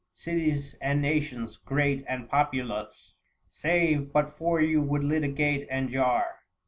[0.15, 3.13] Cities and nations, great and populous,
[3.51, 3.51] 705
[4.07, 6.25] Save but for you would litigate and jar.